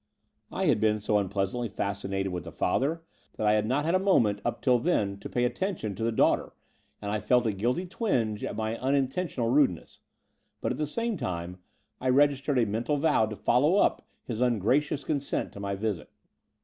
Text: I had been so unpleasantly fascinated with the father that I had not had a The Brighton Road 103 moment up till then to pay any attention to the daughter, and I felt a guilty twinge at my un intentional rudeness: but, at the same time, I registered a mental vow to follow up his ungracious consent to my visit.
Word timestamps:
I 0.51 0.65
had 0.65 0.81
been 0.81 0.99
so 0.99 1.19
unpleasantly 1.19 1.69
fascinated 1.69 2.31
with 2.31 2.43
the 2.45 2.51
father 2.51 3.03
that 3.37 3.45
I 3.45 3.51
had 3.53 3.67
not 3.67 3.85
had 3.85 3.93
a 3.93 3.99
The 3.99 4.03
Brighton 4.03 4.07
Road 4.07 4.23
103 4.23 4.23
moment 4.41 4.47
up 4.55 4.61
till 4.63 4.79
then 4.79 5.19
to 5.19 5.29
pay 5.29 5.41
any 5.45 5.53
attention 5.53 5.93
to 5.93 6.03
the 6.03 6.11
daughter, 6.11 6.53
and 7.03 7.11
I 7.11 7.19
felt 7.19 7.45
a 7.45 7.51
guilty 7.51 7.85
twinge 7.85 8.43
at 8.43 8.55
my 8.55 8.79
un 8.81 8.95
intentional 8.95 9.49
rudeness: 9.51 9.99
but, 10.59 10.71
at 10.71 10.79
the 10.79 10.87
same 10.87 11.17
time, 11.17 11.59
I 11.99 12.09
registered 12.09 12.57
a 12.57 12.65
mental 12.65 12.97
vow 12.97 13.27
to 13.27 13.35
follow 13.35 13.75
up 13.75 14.01
his 14.23 14.41
ungracious 14.41 15.03
consent 15.03 15.53
to 15.53 15.59
my 15.59 15.75
visit. 15.75 16.09